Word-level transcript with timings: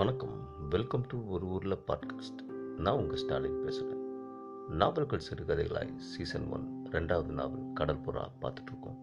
வணக்கம். 0.00 0.48
Welcome 0.70 1.04
to 1.08 1.28
ஒரு 1.28 1.46
ஊரில் 1.46 1.78
பாட்காஸ்ட் 1.86 2.44
நான் 2.76 2.96
உங்கள் 2.96 3.16
ஸ்டாலின் 3.16 3.64
பேசுகிறேன் 3.64 4.02
நாவல்கள் 4.68 5.20
சிறுகதைகளாய் 5.30 5.96
சீசன் 5.96 6.50
ஒன் 6.50 6.84
ரெண்டாவது 6.90 7.26
நாவல் 7.26 7.72
கடற்புறா 7.80 8.28
பார்த்துட்ருக்கோம் 8.40 8.96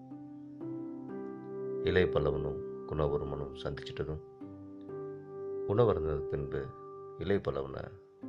இளைய 1.83 2.07
பல்லவனும் 2.07 2.59
குணவர்மனும் 2.87 3.53
சந்திச்சிட்டதும் 3.63 4.19
உணவருந்தது 5.67 6.19
பின்பு 6.19 6.65
இளைய 7.17 7.41
பல்லவனை 7.47 7.83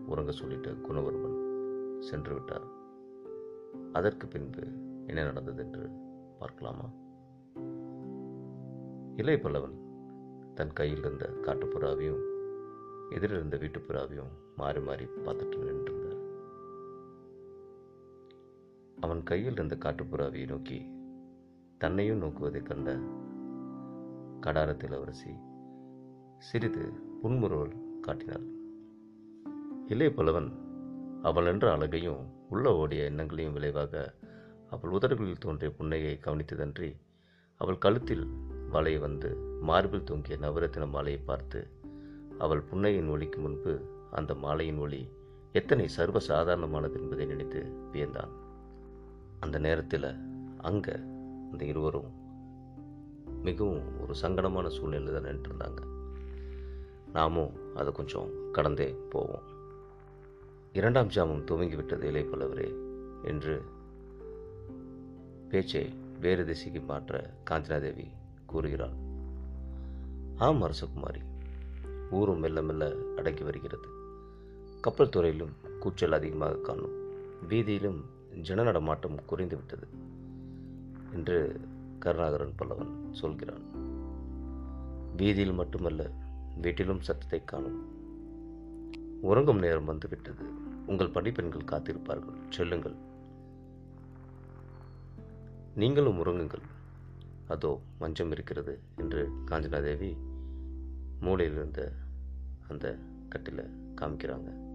உறங்க 0.06 0.32
சொல்லிட்டு 0.32 0.72
குணவர்மன் 0.72 1.98
சென்று 1.98 2.32
விட்டார். 2.32 2.66
அதற்கு 3.92 4.28
பின்பு 4.28 4.62
என்ன 5.06 5.22
நடந்தது 5.22 5.64
என்று 5.64 5.90
பார்க்கலாமா? 6.38 6.90
இளைய 9.16 9.40
பல்லவன் 9.42 9.78
தன் 10.54 10.72
கையில் 10.72 10.98
இருந்த 10.98 11.30
காட்டுப்புறாவையும் 11.42 12.36
எதிரில் 13.10 13.36
இருந்த 13.36 13.56
வீட்டுப்புறாவையும் 13.56 14.32
மாறி 14.56 14.80
மாறி 14.80 15.04
பார்த்துட்டு 15.04 15.58
நின்றிருந்தார். 15.58 16.20
அவன் 19.00 19.22
கையில் 19.22 19.52
இருந்த 19.52 19.76
காட்டுப்புறாவை 19.76 20.46
நோக்கி 20.46 20.78
தன்னையும் 21.78 22.22
நோக்குவதைக் 22.22 22.62
கண்ட 22.62 22.96
கடாரத்தில் 24.40 24.96
அவரசி 24.98 25.32
சிறிது 26.38 26.92
புன்முறுவல் 27.22 28.00
காட்டினாள். 28.00 28.46
இளைய 29.86 30.12
புலவன் 30.12 30.50
அவள் 31.22 31.46
என்ற 31.46 31.72
அழகையும் 31.72 32.22
உள்ள 32.48 32.76
ஓடிய 32.76 33.04
எண்ணங்களையும் 33.04 33.52
விளைவாக 33.52 34.14
அவள் 34.70 34.90
உதடுகளில் 34.90 35.40
தோன்றிய 35.40 35.70
புன்னையை 35.70 36.18
கவனித்ததன்றி 36.24 36.90
அவள் 37.56 37.78
கழுத்தில் 37.78 38.26
வலை 38.70 38.98
வந்து 38.98 39.36
மார்பில் 39.60 40.04
தொங்கிய 40.04 40.36
நவரத்தின 40.36 40.88
மாலையை 40.88 41.20
பார்த்து 41.20 41.60
அவள் 42.38 42.60
புன்னையின் 42.60 43.08
ஒளிக்கு 43.08 43.40
முன்பு 43.40 43.72
அந்த 44.10 44.34
மாலையின் 44.34 44.78
ஒளி 44.78 45.08
எத்தனை 45.52 45.88
சர்வ 45.88 46.18
சாதாரணமானது 46.18 47.00
என்பதை 47.00 47.26
நினைத்து 47.26 47.60
வியந்தான். 47.92 48.32
அந்த 49.40 49.58
நேரத்தில் 49.58 50.10
அங்கே 50.58 50.92
அந்த 51.52 51.64
இருவரும் 51.64 52.10
மிகவும் 53.42 54.00
ஒரு 54.00 54.14
சங்கடமான 54.22 54.68
சூழ்நிலை 54.68 55.12
தான் 55.12 55.24
நின்றுருந்தாங்க. 55.24 55.80
நாமும் 57.12 57.76
அதை 57.76 57.92
கொஞ்சம் 57.92 58.30
கடந்தே 58.52 58.88
போவோம். 59.08 59.46
இரண்டாம் 60.72 61.06
ஜாமம் 61.06 61.44
துவங்கிவிட்டது 61.44 62.02
இலை 62.02 62.24
பல்லவரே 62.24 62.68
என்று 63.24 63.62
பேச்சை 65.48 65.94
வேறு 66.20 66.44
திசைக்கு 66.44 66.80
மாற்ற 66.80 67.34
காஞ்சனாதேவி 67.50 68.06
கூறுகிறாள். 68.46 68.96
ஆம் 70.36 70.62
அரசகுமாரி 70.62 71.22
ஊரும் 72.10 72.38
மெல்ல 72.38 72.62
மெல்ல 72.62 72.94
அடங்கி 73.16 73.42
வருகிறது. 73.42 73.88
கப்பல் 74.80 75.08
துறையிலும் 75.08 75.52
கூச்சல் 75.80 76.12
அதிகமாக 76.12 76.54
காணும். 76.54 77.12
வீதியிலும் 77.48 78.04
ஜன 78.42 78.62
நடமாட்டம் 78.62 79.24
குறைந்து 79.24 79.56
விட்டது 79.56 79.86
என்று 81.12 81.60
கருணாகரன் 81.98 82.54
பல்லவன் 82.58 83.12
சொல்கிறான். 83.12 83.62
வீதியில் 85.16 85.52
மட்டுமல்ல 85.52 86.10
வீட்டிலும் 86.62 87.00
சத்தத்தை 87.00 87.44
காணும். 87.44 87.88
உறங்கும் 89.20 89.58
நேரம் 89.58 89.84
வந்துவிட்டது. 89.84 90.42
உங்கள் 90.86 91.10
பணிப்பெண்கள் 91.10 91.64
காத்திருப்பார்கள். 91.64 92.36
செல்லுங்கள். 92.50 92.94
நீங்களும் 95.74 96.24
உறங்குங்கள். 96.24 96.66
அதோ 97.48 97.80
மஞ்சம் 97.98 98.30
இருக்கிறது 98.30 98.78
என்று 98.96 99.30
காஞ்சனாதேவி 99.46 100.16
மூளையில் 101.20 101.54
இருந்த 101.54 101.92
அந்த 102.68 102.96
கட்டில 103.34 103.70
காமிக்கிறாங்க. 103.96 104.66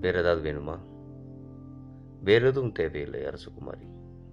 வேறு 0.00 0.18
ஏதாவது 0.18 0.52
வேணுமா? 0.52 0.78
வேறு 2.22 2.46
எதுவும் 2.46 2.72
தேவையில்லை 2.72 3.20
அரசகுமாரி. 3.20 3.86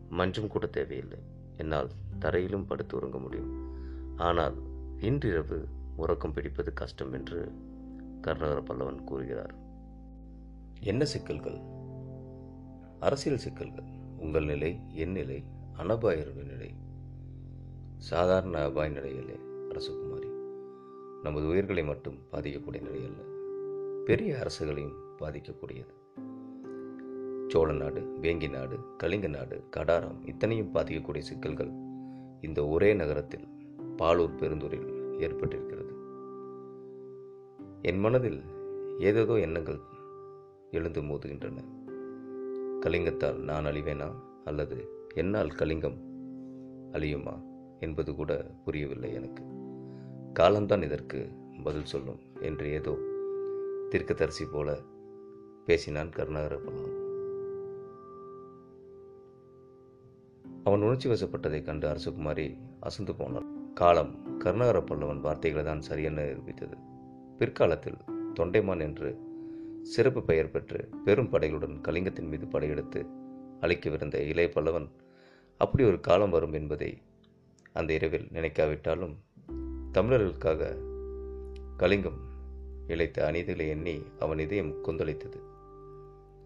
மஞ்சம் 0.10 0.48
கூட 0.48 0.66
தேவையில்லை. 0.66 1.18
என்னால் 1.58 1.90
தரையிலும் 2.20 2.66
படுத்து 2.66 2.98
உறங்க 2.98 3.20
முடியும். 3.20 3.76
ஆனால் 4.18 4.54
இன்றிரவு 4.98 5.68
உறக்கம் 5.96 6.34
பிடிப்பது 6.34 6.74
கஷ்டம் 6.74 7.14
என்று 7.14 7.52
கர்ணகர 8.22 8.64
பல்லவன் 8.64 9.04
கூறுகிறார். 9.04 9.56
என்ன 10.80 11.06
சிக்கல்கள்? 11.06 11.58
அரசியல் 13.00 13.38
சிக்கல்கள். 13.38 13.86
உங்கள் 14.18 14.46
நிலை 14.46 14.80
என் 14.94 15.12
நிலை 15.12 15.44
அனபாயருடைய 15.78 16.46
நிலை. 16.46 16.76
சாதாரண 17.98 18.60
அபாய 18.60 18.90
நிலையிலே 18.90 19.40
அரசு 19.70 20.07
நமது 21.24 21.48
உயிர்களை 21.48 21.84
மட்டும் 21.84 22.18
பாதிக்கக்கூடிய 22.32 22.82
நிலை 22.82 23.06
அல்ல 23.06 23.36
பெரிய 24.06 24.38
அரசுகளையும் 24.38 24.96
பாதிக்கக்கூடியது. 25.20 25.94
சோழ 27.48 27.74
நாடு 27.74 28.02
வேங்கி 28.22 28.50
நாடு 28.50 28.78
கலிங்க 28.98 29.28
நாடு 29.28 29.64
கடாரம் 29.78 30.28
இத்தனையும் 30.28 30.74
பாதிக்கக்கூடிய 30.74 31.20
சிக்கல்கள் 31.20 31.72
இந்த 32.42 32.68
ஒரே 32.68 32.94
நகரத்தில் 32.94 33.48
பாலூர் 33.98 34.36
பெருந்தூரில் 34.36 34.90
ஏற்பட்டிருக்கிறது. 35.20 35.94
என் 37.82 38.00
மனதில் 38.00 38.44
ஏதேதோ 39.00 39.40
எண்ணங்கள் 39.40 39.80
எழுந்து 40.72 41.02
மோதுகின்றன. 41.02 41.58
கலிங்கத்தால் 42.82 43.38
நான் 43.38 43.66
அழிவேனா? 43.66 44.12
அல்லது 44.46 44.90
என்னால் 45.16 45.50
கலிங்கம் 45.50 45.98
அழியுமா? 46.92 47.42
என்பது 47.80 48.16
கூட 48.16 48.52
புரியவில்லை 48.66 49.14
எனக்கு. 49.14 49.44
காலம்தான் 50.40 50.82
இதற்கு 50.82 51.20
பதில் 51.64 51.86
சொல்லும் 51.86 52.20
என்று 52.42 52.72
ஏதோ 52.72 52.94
தீர்க்கதரிசி 53.90 54.46
போல 54.46 54.78
பேசினான் 55.66 56.10
கருணாகர 56.10 56.56
பல்லவன் 56.56 56.96
அவன் 60.64 60.82
உணர்ச்சி 60.82 61.10
வசப்பட்டதைக் 61.10 61.66
கண்டு 61.66 61.86
அரசகுமாரி 61.88 62.58
அசந்து 62.80 63.16
போனாள். 63.16 63.48
காலம் 63.74 64.38
கருணாகர 64.38 64.80
பல்லவன் 64.80 65.20
வார்த்தைகளை 65.20 65.64
தான் 65.66 65.86
சரியென 65.90 66.26
நிரூபித்தது. 66.26 66.78
பிற்காலத்தில் 67.38 68.00
தொண்டைமான் 68.40 68.80
என்று 68.80 69.10
சிறப்பு 69.84 70.24
பெயர் 70.24 70.52
பெற்று 70.52 70.90
பெரும் 71.04 71.32
படைகளுடன் 71.32 71.78
கலிங்கத்தின் 71.82 72.28
மீது 72.28 72.48
படையெடுத்து 72.48 73.02
அழிக்கவிருந்த 73.62 74.20
இளைய 74.24 74.50
பல்லவன் 74.56 74.88
அப்படி 75.62 75.84
ஒரு 75.84 76.00
காலம் 76.00 76.30
வரும் 76.30 76.54
என்பதை 76.54 76.92
அந்த 77.74 77.94
இரவில் 77.94 78.28
நினைக்காவிட்டாலும் 78.34 79.16
தமிழர்களுக்காக 79.98 80.78
கலிங்கம் 81.78 82.18
இழைத்த 82.88 83.32
அநீதிகளை 83.32 83.68
எண்ணி 83.68 84.02
அவன் 84.20 84.40
இதயம் 84.40 84.84
கொந்தளித்தது. 84.84 85.40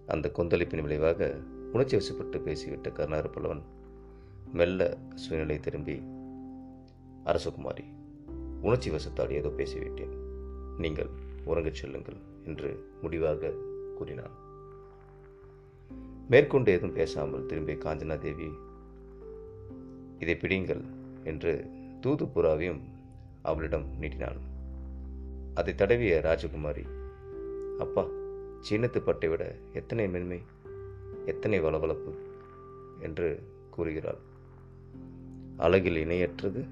அந்த 0.06 0.32
கொந்தளிப்பின் 0.36 0.82
விளைவாக 0.82 1.40
உணர்ச்சி 1.72 1.98
வசப்பட்டு 1.98 2.38
பேசிவிட்ட 2.40 2.92
கருணாகர 2.92 3.30
பல்லவன் 3.30 3.62
மெல்ல 4.54 4.98
சூழ்நிலை 5.16 5.60
திரும்பி 5.60 6.02
அரசகுமாரி 7.26 7.84
உணர்ச்சி 8.62 8.90
வசத்தால் 8.90 9.32
ஏதோ 9.32 9.48
பேசிவிட்டேன். 9.48 10.16
நீங்கள் 10.78 11.10
உறங்கச் 11.46 11.74
செல்லுங்கள் 11.74 12.18
என்று 12.46 12.90
முடிவாக 13.02 13.52
கூறினான். 13.96 14.32
மேற்கொண்டு 16.30 16.72
எதுவும் 16.72 16.96
பேசாமல் 16.96 17.46
திரும்பிய 17.46 17.78
காஞ்சனா 17.78 18.18
தேவி 18.18 18.52
இதை 20.20 20.36
பிடிங்கள் 20.36 20.82
என்று 21.24 21.70
தூது 22.02 22.26
புறாவையும் 22.26 22.82
அவளிடம் 23.42 23.98
நீட்டினாள் 24.00 24.38
அதை 25.54 25.74
தடவிய 25.74 26.20
ராஜகுமாரி 26.24 26.86
அப்பா 27.80 28.06
சீனத்து 28.70 28.98
பட்டை 28.98 29.30
விட 29.30 29.56
எத்தனை 29.74 30.08
மென்மை 30.08 30.42
எத்தனை 31.26 31.62
வளவளப்பு? 31.62 32.16
என்று 33.00 33.44
கூறுகிறாள். 33.70 34.18
அழகில் 35.58 36.08
இணையற்றது 36.08 36.68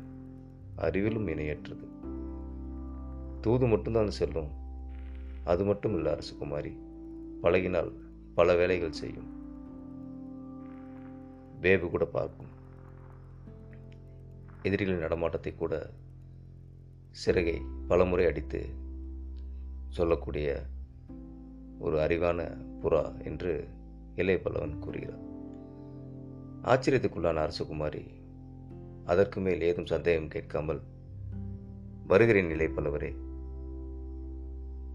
அறிவிலும் 0.77 1.27
இணையற்றது. 1.27 1.85
தூது 3.41 3.65
மட்டும்தான் 3.67 4.09
செல்லும். 4.09 4.47
அது 5.43 5.63
மட்டும் 5.63 5.95
இல்லை 5.95 6.11
அரசகுமாரி 6.11 6.77
பழகினால் 7.43 7.91
பல 8.35 8.55
வேலைகள் 8.55 8.91
செய்யும். 8.91 9.27
வேவு 11.61 11.89
கூட 11.89 12.05
பார்க்கும். 12.05 12.47
எதிரிகளின் 14.61 14.99
நடமாட்டத்தை 14.99 15.55
கூட 15.55 15.89
சிறகை 17.11 17.61
பலமுறை 17.87 18.25
அடித்து 18.25 18.69
சொல்லக்கூடிய 19.89 20.61
ஒரு 21.79 21.97
அறிவான 21.97 22.57
புறா 22.81 23.23
என்று 23.23 23.67
இளைய 24.15 24.41
பல்லவன் 24.43 24.79
கூறுகிறார். 24.79 25.19
ஆச்சரியத்துக்குள்ளான 26.63 27.49
அரசகுமாரி 27.49 28.07
அதற்கு 29.05 29.39
மேல் 29.39 29.61
ஏதும் 29.61 29.85
சந்தேகம் 29.85 30.27
கேட்காமல் 30.27 30.81
வருகிறேன் 32.07 32.47
நிலை 32.47 32.67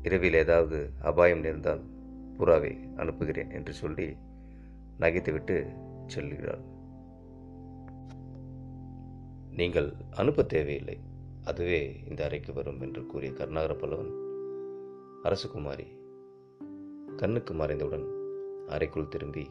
இரவில் 0.03 0.35
ஏதாவது 0.35 0.91
அபாயம் 1.01 1.41
நேர்ந்தால் 1.41 1.81
புறாவை 2.39 2.95
அனுப்புகிறேன் 2.97 3.51
என்று 3.51 3.73
சொல்லி 3.73 4.17
நகைத்துவிட்டு 5.01 5.67
செல்கிறாள். 6.07 6.61
நீங்கள் 9.51 9.95
அனுப்ப 10.11 10.43
தேவையில்லை. 10.43 11.13
அதுவே 11.45 11.97
இந்த 12.09 12.25
அறைக்கு 12.25 12.53
வரும் 12.53 12.81
என்று 12.81 13.07
கூறிய 13.07 13.33
கருணாகர 13.33 13.75
பல்லவன் 13.75 14.13
அரசகுமாரி 15.23 15.87
கண்ணுக்கு 17.17 17.55
மறைந்தவுடன் 17.55 18.07
அறைக்குள் 18.69 19.09
திரும்பி 19.09 19.51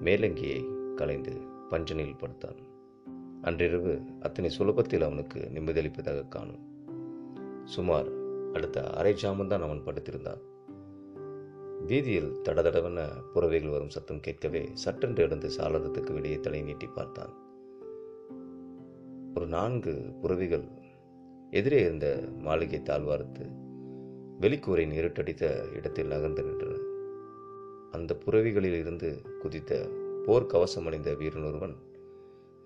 மேலங்கியை 0.00 0.94
கலைந்து 0.94 1.32
பஞ்சனில் 1.70 2.18
படுத்தான். 2.18 2.56
அன்றிரவு 3.42 4.00
அத்தனை 4.20 4.50
சுலபத்தில் 4.58 5.02
அவனுக்கு 5.02 5.50
நிம்மதியளிப்பதாக 5.54 6.28
காணும். 6.28 6.62
சுமார் 7.64 8.08
அடுத்த 8.52 8.90
அரை 8.90 9.14
ஜாமந்தான் 9.22 9.62
அவன் 9.62 9.84
படுத்திருந்தான். 9.84 10.42
வீதியில் 11.86 12.40
தடதடவென 12.44 13.00
புறவைகள் 13.34 13.70
வரும் 13.70 13.90
சத்தம் 13.90 14.20
கேட்கவே 14.20 14.70
சட்டென்று 14.72 15.22
எழுந்து 15.22 15.50
சாளரத்துக்கு 15.56 16.12
வெளியே 16.12 16.40
தலை 16.40 16.62
நீட்டி 16.62 16.86
பார்த்தான். 16.86 17.47
ஒரு 19.34 19.46
நான்கு 19.46 20.14
புறவிகள் 20.20 20.64
எதிரே 21.50 21.80
இருந்த 21.80 22.28
மாளிகை 22.38 22.80
தாழ்வார்த்து 22.80 23.48
வெளிக்கூரை 24.40 24.86
இருட்டடித்த 24.92 25.72
இடத்தில் 25.72 26.06
நகர்ந்து 26.06 26.42
நின்றன. 26.42 26.76
அந்த 27.90 28.18
புறவிகளில் 28.26 28.78
இருந்து 28.78 29.22
குதித்த 29.40 29.90
போர் 30.24 30.46
கவசம் 30.46 30.86
அணிந்த 30.86 31.14
வீரன் 31.14 31.42
ஒருவன் 31.42 31.74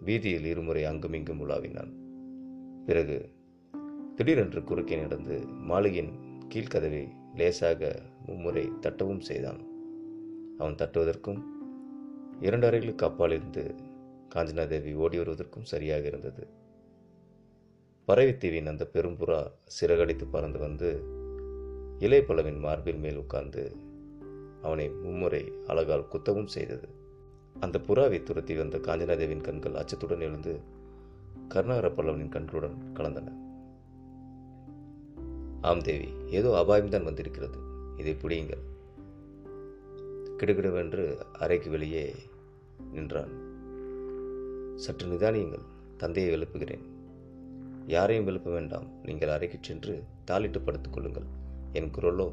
வீதியில் 0.01 0.45
இருமுறை 0.45 0.85
அங்குமிங்கும் 0.85 1.41
உலாவினான். 1.41 1.93
பிறகு 2.87 3.29
திடீரென்று 4.17 4.65
குறுக்கே 4.65 5.01
நடந்து 5.01 5.47
மாளிகையின் 5.47 6.13
கீழ்கதவை 6.55 7.09
லேசாக 7.35 8.03
மும்முறை 8.27 8.69
தட்டவும் 8.81 9.21
செய்தான். 9.21 9.61
அவன் 10.59 10.75
தட்டுவதற்கும் 10.75 11.43
இரண்டு 12.41 12.71
அறைகளுக்கு 12.71 13.07
அப்பால் 13.07 13.31
காஞ்சனா 14.35 14.67
தேவி 14.67 14.95
ஓடி 14.95 15.17
வருவதற்கும் 15.17 15.65
சரியாக 15.65 16.07
இருந்தது. 16.07 16.47
பறவைத்தீவின் 18.09 18.67
அந்த 18.67 18.91
பெரும்புறா 18.93 19.51
சிறகடித்து 19.65 20.27
பறந்து 20.27 20.59
வந்து 20.59 21.03
இலைப்பழவின் 21.99 22.59
மார்பில் 22.59 22.97
மேல் 22.97 23.17
உட்கார்ந்து 23.17 23.77
அவனை 24.63 24.89
மும்முறை 24.89 25.53
அழகால் 25.67 26.09
குத்தவும் 26.13 26.47
செய்தது. 26.47 26.89
அந்த 27.61 27.81
புறாவை 27.87 28.23
துரத்தி 28.23 28.55
வந்த 28.55 28.79
காஞ்சனாதேவின் 28.79 29.41
கண்கள் 29.41 29.73
அச்சத்துடன் 29.73 30.21
எழுந்து 30.21 30.61
கருணாகர 31.49 31.89
பல்லவனின் 31.89 32.29
கண்களுடன் 32.29 32.77
கலந்தன. 32.95 33.33
ஆம் 35.61 35.83
தேவி 35.83 36.09
ஏதோ 36.27 36.65
அபாயம்தான் 36.67 37.03
வந்திருக்கிறது. 37.03 37.59
இதை 37.97 38.15
பிடியுங்கள். 38.15 38.63
கிடுகிடுவென்று 40.39 41.19
அறைக்கு 41.33 41.71
வெளியே 41.71 42.15
நின்றான். 42.93 43.42
சற்று 44.75 45.07
நிதானியுங்கள் 45.07 45.67
தந்தையை 45.97 46.37
எழுப்புகிறேன். 46.37 46.83
யாரையும் 47.87 48.27
எழுப்ப 48.27 48.51
வேண்டாம். 48.51 48.85
நீங்கள் 49.03 49.29
அறைக்கு 49.29 49.59
சென்று 49.61 50.03
தாளிட்டு 50.27 50.61
படுத்துக் 50.65 50.93
கொள்ளுங்கள். 50.93 51.25
என் 51.73 51.91
குரலோ 51.91 52.33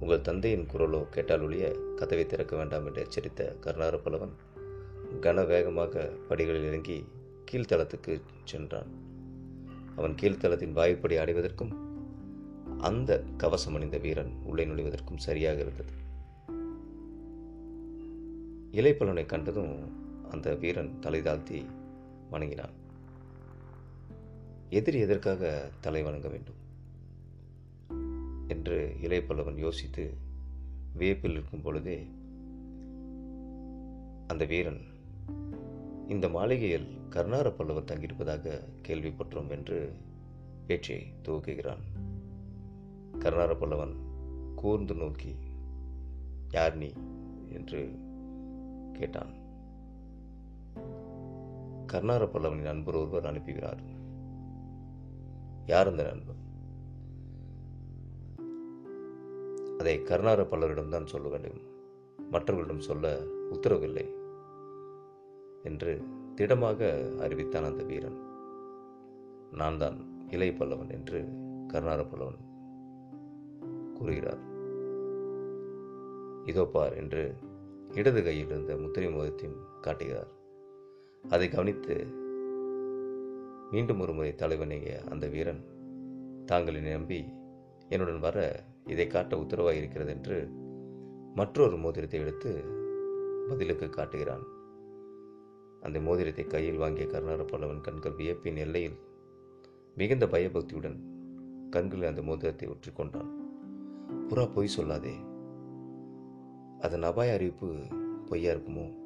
உங்கள் 0.00 0.20
தந்தையின் 0.20 0.66
குரலோ 0.72 1.08
கேட்டால் 1.08 1.40
ஒழிய 1.40 1.76
கதவை 1.96 2.26
திறக்க 2.26 2.56
வேண்டாம் 2.56 2.86
என்று 2.86 3.02
எச்சரித்த 3.02 3.56
கருணார 3.60 3.98
பலவன் 3.98 4.32
கன 5.20 5.46
வேகமாக 5.46 6.10
படிகளில் 6.28 6.66
இறங்கி 6.66 7.04
கீழ்த்தளத்துக்கு 7.52 8.20
சென்றான். 8.44 8.86
அவன் 9.96 10.14
கீழ்த்தளத்தின் 10.22 10.76
வாயுப்படி 10.76 11.16
அடைவதற்கும் 11.16 11.72
அந்த 12.78 13.22
கவசம் 13.36 13.74
அணிந்த 13.74 13.98
வீரன் 13.98 14.32
உள்ளே 14.44 14.64
நுழைவதற்கும் 14.64 15.16
சரியாக 15.16 15.60
இருந்தது. 15.60 15.92
இலைப்பலனை 18.72 19.26
கண்டதும் 19.26 20.02
அந்த 20.34 20.54
வீரன் 20.54 20.98
தலை 20.98 21.22
தாழ்த்தி 21.22 21.66
வணங்கினான். 22.30 22.72
எதிரி 24.70 24.98
எதற்காக 24.98 25.70
தலை 25.80 26.02
வணங்க 26.02 26.28
வேண்டும்? 26.28 26.54
என்று 28.48 28.96
இளையப்பல்லவன் 29.02 29.56
யோசித்து 29.56 30.14
வியப்பில் 30.92 31.30
இருக்கும் 31.30 31.60
பொழுதே 31.60 32.06
அந்த 34.26 34.44
வீரன் 34.44 34.80
இந்த 36.08 36.28
மாளிகையில் 36.28 36.86
கர்நார 37.10 37.50
பல்லவர் 37.50 37.84
தங்கியிருப்பதாக 37.84 38.60
கேள்விப்பட்டோம் 38.88 39.48
என்று 39.48 39.92
பேச்சை 40.66 41.12
துவக்குகிறான். 41.22 41.84
கர்நார 43.18 43.54
பல்லவன் 43.54 43.94
கூர்ந்து 44.54 44.94
நோக்கி 44.94 45.34
யார் 46.50 46.76
நீ? 46.76 46.92
என்று 47.52 47.98
கேட்டான். 48.92 49.42
கர்நார 51.86 52.24
பல்லவனின் 52.24 52.70
நண்பர் 52.70 52.94
ஒருவர் 52.94 53.24
அனுப்புகிறார். 53.24 53.82
யார் 55.66 55.86
அந்த 55.86 56.02
நண்பர்? 56.02 56.40
அதை 59.78 60.02
கர்நார 60.02 60.42
பல்லவரிடம்தான் 60.42 61.06
சொல்ல 61.06 61.28
வேண்டும். 61.28 61.72
மற்றவர்களிடம் 62.30 62.80
சொல்ல 62.80 63.20
உத்தரவில்லை 63.50 64.14
என்று 65.62 66.02
திடமாக 66.34 67.10
அறிவித்தான் 67.18 67.64
அந்த 67.64 67.82
வீரன். 67.82 68.18
நான் 69.50 69.78
தான் 69.78 70.28
இலை 70.28 70.50
பல்லவன் 70.50 70.90
என்று 70.90 71.28
கர்நார 71.66 72.02
பல்லவன் 72.02 72.40
கூறுகிறார். 73.94 74.42
இதோ 76.44 76.64
பார் 76.64 76.94
என்று 76.94 77.34
இடது 77.94 78.22
கையில் 78.22 78.46
இருந்த 78.46 78.76
முத்திரை 78.76 79.08
மோதத்தையும் 79.14 79.60
காட்டுகிறார். 79.80 80.42
அதை 81.28 81.48
கவனித்து 81.48 82.06
மீண்டும் 83.70 84.00
ஒரு 84.00 84.12
முறை 84.12 84.34
தலைவனைய 84.36 85.08
அந்த 85.08 85.28
வீரன் 85.28 85.64
தாங்களை 86.46 86.90
நம்பி 86.90 87.24
என்னுடன் 87.88 88.18
வர 88.18 88.64
இதை 88.86 89.06
காட்ட 89.06 89.38
உத்தரவாக 89.38 89.76
இருக்கிறது 89.76 90.10
என்று 90.10 90.48
மற்றொரு 91.34 91.76
மோதிரத்தை 91.76 92.20
எடுத்து 92.20 92.64
பதிலுக்கு 93.48 93.90
காட்டுகிறான். 93.90 94.44
அந்த 95.80 96.00
மோதிரத்தை 96.00 96.46
கையில் 96.46 96.76
வாங்கிய 96.76 97.06
கருணார 97.06 97.42
பல்லவன் 97.42 97.80
கண்கள் 97.80 98.12
வியப்பின் 98.12 98.56
எல்லையில் 98.56 98.98
மிகுந்த 99.94 100.26
பயபக்தியுடன் 100.26 100.98
கண்களில் 101.70 102.08
அந்த 102.08 102.22
மோதிரத்தை 102.22 102.68
ஒற்றிக்கொண்டான். 102.68 103.30
புறா 104.28 104.52
பொய் 104.52 104.74
சொல்லாதே. 104.76 105.14
அதன் 106.80 107.02
அபாய 107.02 107.32
அறிவிப்பு 107.32 107.74
பொய்யா 108.26 108.52
இருக்குமோ? 108.52 109.03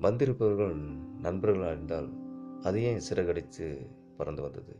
வந்திருப்பவர்கள் 0.00 0.74
நண்பர்களாக 1.20 1.72
இருந்தால் 1.72 2.10
அது 2.62 2.82
ஏன் 2.82 3.00
சிறகடித்து 3.10 3.86
பறந்து 4.16 4.42
வந்தது? 4.42 4.76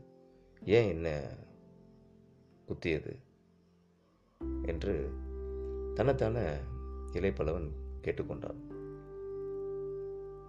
ஏன் 0.65 0.89
என்ன 0.89 1.29
குத்தியது? 2.67 3.15
என்று 4.61 5.09
தன்னைத்தான 5.93 6.59
இலைப்பலவன் 7.11 7.69
கேட்டுக்கொண்டான். 8.01 8.71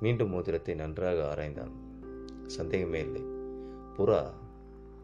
மீண்டும் 0.01 0.31
மோதிரத்தை 0.31 0.75
நன்றாக 0.75 1.35
ஆராய்ந்தான். 1.35 1.73
சந்தேகமே 2.47 3.01
இல்லை. 3.01 3.23
புறா 3.97 4.31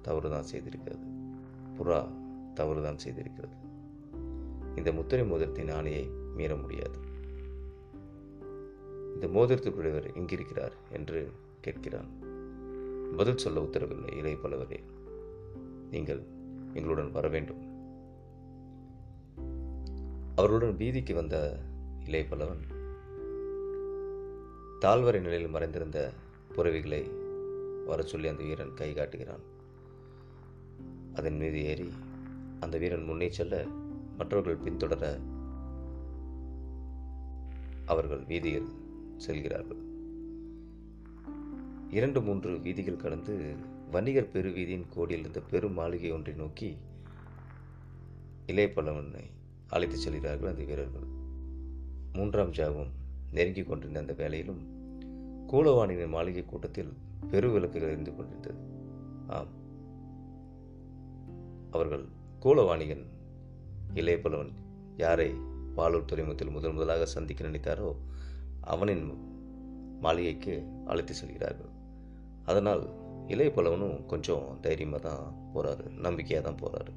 தவறுதான் 0.03 0.45
செய்திருக்கிறது. 0.53 1.35
புறா 1.79 2.09
தவறுதான் 2.55 2.99
செய்திருக்கிறது. 3.07 3.57
இந்த 4.77 4.93
முத்திரை 4.93 5.27
மோதிரத்தின் 5.27 5.71
ஆணையை 5.71 6.35
மீற 6.35 6.57
முடியாது. 6.57 7.10
இந்த 9.21 9.41
மோதிரத்துக்குரியவர் 9.41 10.15
எங்கிருக்கிறார் 10.15 10.73
என்று 10.93 11.33
கேட்கிறான். 11.65 12.09
பதில் 13.17 13.37
சொல்ல 13.37 13.61
உத்தரவில்லை 13.61 14.17
இலை 14.17 14.37
பலவரே 14.37 14.83
நீங்கள் 15.91 16.23
எங்களுடன் 16.75 17.11
வர 17.11 17.29
வேண்டும். 17.29 17.61
அவருடன் 20.37 20.77
வீதிக்கு 20.77 21.15
வந்த 21.15 21.59
இலை 22.07 22.25
பலவன் 22.25 22.61
தாழ்வரை 24.81 25.21
நிலையில் 25.21 25.49
மறைந்திருந்த 25.49 26.13
புறவிகளை 26.57 27.11
வர 27.87 28.03
சொல்லி 28.03 28.29
அந்த 28.29 28.43
வீரன் 28.43 28.75
கை 28.75 28.93
காட்டுகிறான். 28.93 29.45
அதன் 31.15 31.37
மீது 31.37 31.65
ஏறி 31.65 31.93
அந்த 32.61 32.79
வீரன் 32.79 33.05
முன்னே 33.05 33.29
செல்ல 33.29 33.65
மற்றவர்கள் 34.17 34.63
பின்தொடர 34.65 35.21
அவர்கள் 37.87 38.25
வீதியில் 38.25 38.80
செல்கிறார்கள். 39.21 39.77
இரண்டு 41.91 42.23
மூன்று 42.23 42.61
வீதிகள் 42.61 42.97
கடந்து 42.97 43.55
வணிகர் 43.91 44.31
பெருவீதியின் 44.33 44.87
கோடியில் 44.95 45.21
இருந்த 45.21 45.41
பெரும் 45.41 45.73
மாளிகை 45.73 46.13
ஒன்றை 46.13 46.35
நோக்கி 46.35 46.77
இளையப்பல்லவனை 48.47 49.25
அழைத்து 49.69 49.97
செல்கிறார்கள் 49.97 50.51
அந்த 50.51 50.65
வீரர்கள். 50.65 51.03
மூன்றாம் 52.13 52.53
ஜாவும் 52.53 52.91
நெருங்கிக் 53.33 53.69
கொண்டிருந்த 53.69 54.01
அந்த 54.01 54.13
வேளையிலும் 54.13 54.61
கூலவாணியின் 55.49 56.09
மாளிகை 56.09 56.45
கூட்டத்தில் 56.45 56.93
பெரு 57.31 57.51
விளக்குகள் 57.51 57.91
இருந்து 57.91 58.17
கொண்டிருந்தது. 58.17 58.59
ஆம். 59.29 59.59
அவர்கள் 61.71 62.05
கூலவாணிகன் 62.43 63.05
இளையப்பல்லவன் 63.95 64.51
யாரை 64.97 65.31
பாலூர் 65.77 66.05
துறைமுகத்தில் 66.05 66.51
முதன் 66.51 66.73
முதலாக 66.73 67.07
சந்திக்க 67.07 67.49
நினைத்தாரோ 67.49 67.95
அவனின் 68.75 69.05
மாளிகைக்கு 70.05 70.55
அழைத்து 70.85 71.15
செல்கிறார்கள். 71.15 71.73
அதனால் 72.45 72.83
இளைய 73.33 73.51
பல்லவனும் 73.57 73.99
கொஞ்சம் 74.13 74.47
தைரியமாக 74.61 75.01
தான் 75.09 75.25
போகிறாரு 75.55 75.85
நம்பிக்கையாக 76.07 76.45
தான் 76.47 76.61
போகிறாரு 76.63 76.93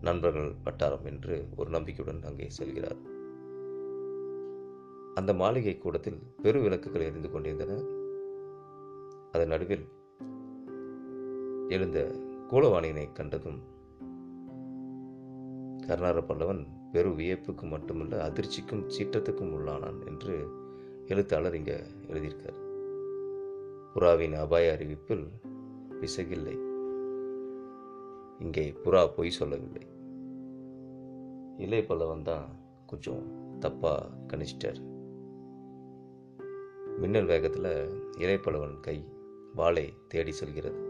நண்பர்கள் 0.00 0.50
வட்டாரம் 0.64 1.06
என்று 1.10 1.34
ஒரு 1.56 1.68
நம்பிக்கையுடன் 1.70 2.26
அங்கே 2.30 2.48
செல்கிறார். 2.58 2.98
அந்த 5.14 5.32
மாளிகை 5.42 5.74
கூடத்தில் 5.78 6.18
பெரு 6.42 6.58
விளக்குகள் 6.64 7.06
எரிந்து 7.08 7.30
கொண்டிருந்தன. 7.30 7.78
அதன் 9.34 9.52
நடுவில் 9.52 9.86
எழுந்த 11.68 11.98
கூலவாணியினை 12.50 13.06
கண்டதும் 13.12 13.60
கர்நார 15.86 16.20
பல்லவன் 16.28 16.62
பெரு 16.92 17.10
வியப்புக்கு 17.18 17.64
மட்டுமல்ல 17.72 18.20
அதிர்ச்சிக்கும் 18.28 18.84
சீற்றத்துக்கும் 18.94 19.52
உள்ளானான் 19.56 19.98
என்று 20.10 20.34
எழுத்தாளர் 21.08 21.54
இங்கே 21.54 21.76
எழுதியிருக்கார். 22.08 22.56
புறாவின் 23.94 24.32
அபாய 24.32 24.78
அறிவிப்பில் 24.78 25.26
பிசகில்லை 25.90 26.56
இங்கே 28.38 28.74
புறா 28.84 29.10
பொய் 29.16 29.30
சொல்லவில்லை. 29.30 29.82
இலை 31.56 31.78
பல்லவன் 31.82 32.22
தான் 32.22 32.48
கொஞ்சம் 32.86 33.22
தப்பாக 33.60 34.10
கணிச்சிட்டார். 34.26 34.80
மின்னல் 36.98 37.24
வேகத்தில் 37.24 38.00
இலைப்பலவன் 38.18 38.80
கை 38.80 39.04
வாளை 39.54 39.94
தேடி 40.08 40.32
செல்கிறது. 40.32 40.80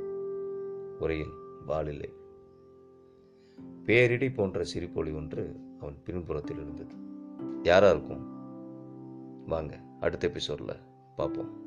உரையில் 0.99 1.35
வாள் 1.67 1.89
இல்லை. 1.89 2.13
பேரிடி 3.85 4.31
போன்ற 4.31 4.65
சிரிப்பொலி 4.65 5.15
ஒன்று 5.17 5.57
அவன் 5.81 5.99
பின்புறத்தில் 6.05 6.57
இருந்தது. 6.57 6.95
யாரா 7.63 7.91
இருக்கும் 7.91 8.25
வாங்க. 9.47 9.85
அடுத்த 10.01 10.29
எபிசோடில் 10.29 10.81
பார்ப்போம். 11.17 11.66